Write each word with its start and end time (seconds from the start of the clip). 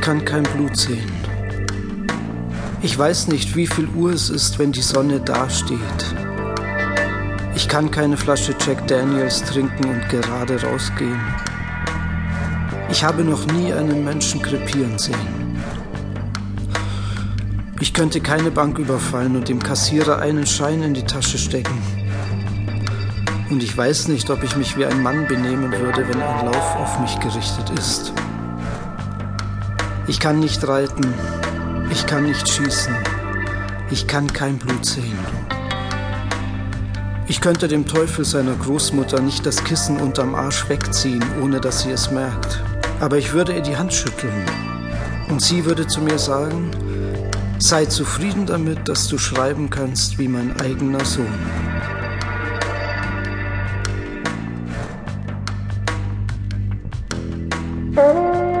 kann 0.00 0.24
kein 0.24 0.42
Blut 0.42 0.76
sehen. 0.76 1.10
Ich 2.82 2.98
weiß 2.98 3.28
nicht, 3.28 3.54
wie 3.54 3.66
viel 3.66 3.88
Uhr 3.88 4.12
es 4.12 4.30
ist, 4.30 4.58
wenn 4.58 4.72
die 4.72 4.82
Sonne 4.82 5.20
dasteht. 5.20 5.78
Ich 7.54 7.68
kann 7.68 7.90
keine 7.90 8.16
Flasche 8.16 8.54
Jack 8.64 8.86
Daniels 8.86 9.42
trinken 9.42 9.84
und 9.84 10.08
gerade 10.08 10.60
rausgehen. 10.62 11.20
Ich 12.90 13.02
habe 13.02 13.24
noch 13.24 13.46
nie 13.46 13.72
einen 13.72 14.04
Menschen 14.04 14.42
krepieren 14.42 14.98
sehen. 14.98 15.56
Ich 17.80 17.94
könnte 17.94 18.20
keine 18.20 18.50
Bank 18.50 18.78
überfallen 18.78 19.36
und 19.36 19.48
dem 19.48 19.62
Kassierer 19.62 20.18
einen 20.18 20.46
Schein 20.46 20.82
in 20.82 20.94
die 20.94 21.04
Tasche 21.04 21.38
stecken. 21.38 21.80
Und 23.50 23.62
ich 23.62 23.76
weiß 23.76 24.08
nicht, 24.08 24.30
ob 24.30 24.42
ich 24.42 24.56
mich 24.56 24.76
wie 24.76 24.86
ein 24.86 25.02
Mann 25.02 25.26
benehmen 25.26 25.70
würde, 25.72 26.08
wenn 26.08 26.20
ein 26.20 26.46
Lauf 26.46 26.76
auf 26.76 27.00
mich 27.00 27.18
gerichtet 27.20 27.70
ist. 27.78 28.12
Ich 30.08 30.20
kann 30.20 30.38
nicht 30.38 30.66
reiten, 30.66 31.12
ich 31.90 32.06
kann 32.06 32.24
nicht 32.24 32.48
schießen, 32.48 32.94
ich 33.90 34.06
kann 34.06 34.32
kein 34.32 34.56
Blut 34.56 34.86
sehen. 34.86 35.18
Ich 37.26 37.40
könnte 37.40 37.66
dem 37.66 37.86
Teufel 37.86 38.24
seiner 38.24 38.54
Großmutter 38.54 39.20
nicht 39.20 39.44
das 39.44 39.64
Kissen 39.64 39.96
unterm 39.96 40.36
Arsch 40.36 40.68
wegziehen, 40.68 41.24
ohne 41.42 41.60
dass 41.60 41.82
sie 41.82 41.90
es 41.90 42.12
merkt. 42.12 42.62
Aber 43.00 43.18
ich 43.18 43.32
würde 43.32 43.52
ihr 43.52 43.62
die 43.62 43.76
Hand 43.76 43.92
schütteln. 43.92 44.44
Und 45.28 45.42
sie 45.42 45.64
würde 45.64 45.88
zu 45.88 46.00
mir 46.00 46.20
sagen, 46.20 46.70
sei 47.58 47.86
zufrieden 47.86 48.46
damit, 48.46 48.88
dass 48.88 49.08
du 49.08 49.18
schreiben 49.18 49.70
kannst 49.70 50.20
wie 50.20 50.28
mein 50.28 50.54
eigener 50.60 51.04
Sohn. 51.04 51.26
Musik 57.96 58.55